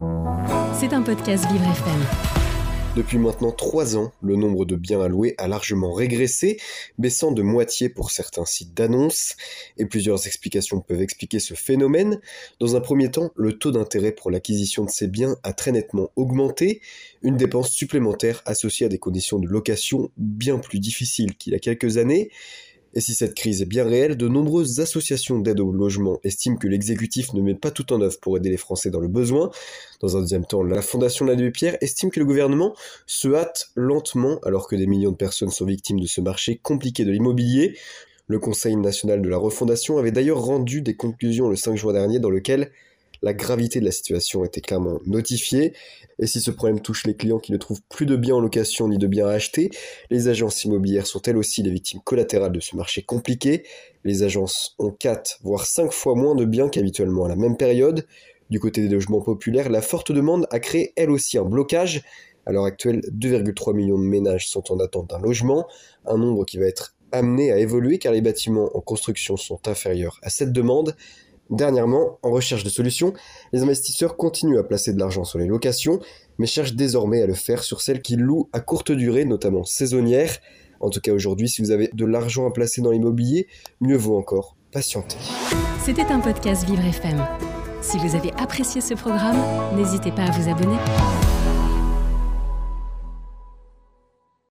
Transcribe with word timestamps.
C'est 0.00 0.94
un 0.94 1.02
podcast 1.02 1.44
Vivre 1.50 1.64
FM. 1.64 2.06
Depuis 2.96 3.18
maintenant 3.18 3.52
trois 3.52 3.96
ans, 3.96 4.12
le 4.22 4.34
nombre 4.34 4.64
de 4.64 4.74
biens 4.74 5.02
alloués 5.02 5.34
a 5.36 5.46
largement 5.46 5.92
régressé, 5.92 6.58
baissant 6.98 7.32
de 7.32 7.42
moitié 7.42 7.88
pour 7.90 8.10
certains 8.10 8.46
sites 8.46 8.72
d'annonces, 8.74 9.36
et 9.76 9.84
plusieurs 9.84 10.26
explications 10.26 10.80
peuvent 10.80 11.02
expliquer 11.02 11.38
ce 11.38 11.52
phénomène. 11.52 12.18
Dans 12.60 12.76
un 12.76 12.80
premier 12.80 13.10
temps, 13.10 13.30
le 13.36 13.58
taux 13.58 13.72
d'intérêt 13.72 14.12
pour 14.12 14.30
l'acquisition 14.30 14.84
de 14.84 14.90
ces 14.90 15.06
biens 15.06 15.36
a 15.42 15.52
très 15.52 15.70
nettement 15.70 16.10
augmenté, 16.16 16.80
une 17.22 17.36
dépense 17.36 17.70
supplémentaire 17.70 18.42
associée 18.46 18.86
à 18.86 18.88
des 18.88 18.98
conditions 18.98 19.38
de 19.38 19.46
location 19.46 20.10
bien 20.16 20.58
plus 20.58 20.80
difficiles 20.80 21.36
qu'il 21.36 21.52
y 21.52 21.56
a 21.56 21.60
quelques 21.60 21.98
années, 21.98 22.30
et 22.94 23.00
si 23.00 23.14
cette 23.14 23.34
crise 23.34 23.62
est 23.62 23.66
bien 23.66 23.84
réelle, 23.84 24.16
de 24.16 24.26
nombreuses 24.26 24.80
associations 24.80 25.38
d'aide 25.38 25.60
au 25.60 25.70
logement 25.70 26.18
estiment 26.24 26.56
que 26.56 26.66
l'exécutif 26.66 27.32
ne 27.34 27.40
met 27.40 27.54
pas 27.54 27.70
tout 27.70 27.92
en 27.92 28.00
œuvre 28.00 28.18
pour 28.20 28.36
aider 28.36 28.50
les 28.50 28.56
Français 28.56 28.90
dans 28.90 29.00
le 29.00 29.08
besoin. 29.08 29.50
Dans 30.00 30.16
un 30.16 30.20
deuxième 30.20 30.44
temps, 30.44 30.62
la 30.62 30.82
Fondation 30.82 31.24
de 31.24 31.32
la 31.32 31.50
Pierre 31.50 31.76
estime 31.80 32.10
que 32.10 32.18
le 32.18 32.26
gouvernement 32.26 32.74
se 33.06 33.28
hâte 33.28 33.70
lentement 33.76 34.40
alors 34.42 34.66
que 34.66 34.74
des 34.74 34.86
millions 34.86 35.12
de 35.12 35.16
personnes 35.16 35.50
sont 35.50 35.66
victimes 35.66 36.00
de 36.00 36.06
ce 36.06 36.20
marché 36.20 36.56
compliqué 36.56 37.04
de 37.04 37.12
l'immobilier. 37.12 37.76
Le 38.26 38.38
Conseil 38.38 38.76
national 38.76 39.22
de 39.22 39.28
la 39.28 39.38
refondation 39.38 39.98
avait 39.98 40.12
d'ailleurs 40.12 40.40
rendu 40.40 40.82
des 40.82 40.94
conclusions 40.94 41.48
le 41.48 41.56
5 41.56 41.76
juin 41.76 41.92
dernier 41.92 42.18
dans 42.18 42.30
lequel 42.30 42.70
la 43.22 43.34
gravité 43.34 43.80
de 43.80 43.84
la 43.84 43.90
situation 43.90 44.44
était 44.44 44.60
clairement 44.60 44.98
notifiée, 45.06 45.74
et 46.18 46.26
si 46.26 46.40
ce 46.40 46.50
problème 46.50 46.80
touche 46.80 47.06
les 47.06 47.14
clients 47.14 47.38
qui 47.38 47.52
ne 47.52 47.56
trouvent 47.56 47.82
plus 47.88 48.06
de 48.06 48.16
biens 48.16 48.36
en 48.36 48.40
location 48.40 48.88
ni 48.88 48.98
de 48.98 49.06
biens 49.06 49.28
à 49.28 49.32
acheter, 49.32 49.70
les 50.10 50.28
agences 50.28 50.64
immobilières 50.64 51.06
sont 51.06 51.22
elles 51.22 51.36
aussi 51.36 51.62
les 51.62 51.70
victimes 51.70 52.00
collatérales 52.04 52.52
de 52.52 52.60
ce 52.60 52.76
marché 52.76 53.02
compliqué. 53.02 53.64
Les 54.04 54.22
agences 54.22 54.74
ont 54.78 54.90
4 54.90 55.40
voire 55.42 55.66
5 55.66 55.92
fois 55.92 56.14
moins 56.14 56.34
de 56.34 56.44
biens 56.44 56.68
qu'habituellement 56.68 57.24
à 57.24 57.28
la 57.28 57.36
même 57.36 57.56
période. 57.56 58.06
Du 58.50 58.58
côté 58.58 58.82
des 58.82 58.88
logements 58.88 59.20
populaires, 59.20 59.70
la 59.70 59.80
forte 59.80 60.12
demande 60.12 60.46
a 60.50 60.58
créé 60.58 60.92
elle 60.96 61.10
aussi 61.10 61.38
un 61.38 61.44
blocage. 61.44 62.02
À 62.46 62.52
l'heure 62.52 62.64
actuelle, 62.64 63.00
2,3 63.12 63.74
millions 63.74 63.98
de 63.98 64.04
ménages 64.04 64.48
sont 64.48 64.72
en 64.72 64.80
attente 64.80 65.10
d'un 65.10 65.20
logement, 65.20 65.66
un 66.04 66.18
nombre 66.18 66.44
qui 66.44 66.58
va 66.58 66.66
être 66.66 66.96
amené 67.12 67.52
à 67.52 67.58
évoluer 67.58 67.98
car 67.98 68.12
les 68.12 68.20
bâtiments 68.20 68.70
en 68.74 68.80
construction 68.80 69.36
sont 69.36 69.60
inférieurs 69.68 70.18
à 70.22 70.30
cette 70.30 70.52
demande. 70.52 70.96
Dernièrement, 71.50 72.18
en 72.22 72.30
recherche 72.30 72.62
de 72.62 72.68
solutions, 72.68 73.12
les 73.52 73.62
investisseurs 73.62 74.16
continuent 74.16 74.58
à 74.58 74.64
placer 74.64 74.92
de 74.92 74.98
l'argent 74.98 75.24
sur 75.24 75.38
les 75.38 75.46
locations, 75.46 75.98
mais 76.38 76.46
cherchent 76.46 76.74
désormais 76.74 77.22
à 77.22 77.26
le 77.26 77.34
faire 77.34 77.64
sur 77.64 77.80
celles 77.80 78.02
qu'ils 78.02 78.20
louent 78.20 78.48
à 78.52 78.60
courte 78.60 78.92
durée, 78.92 79.24
notamment 79.24 79.64
saisonnières. 79.64 80.38
En 80.78 80.90
tout 80.90 81.00
cas 81.00 81.12
aujourd'hui, 81.12 81.48
si 81.48 81.60
vous 81.60 81.72
avez 81.72 81.90
de 81.92 82.04
l'argent 82.04 82.46
à 82.48 82.52
placer 82.52 82.80
dans 82.80 82.92
l'immobilier, 82.92 83.48
mieux 83.80 83.96
vaut 83.96 84.16
encore 84.16 84.56
patienter. 84.72 85.18
C'était 85.84 86.06
un 86.06 86.20
podcast 86.20 86.64
Vivre 86.64 86.84
FM. 86.84 87.26
Si 87.82 87.98
vous 87.98 88.14
avez 88.14 88.32
apprécié 88.38 88.80
ce 88.80 88.94
programme, 88.94 89.38
n'hésitez 89.76 90.12
pas 90.12 90.22
à 90.22 90.30
vous 90.30 90.48
abonner. 90.48 90.76